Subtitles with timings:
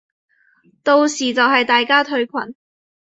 [0.81, 2.33] 到時就係大家退群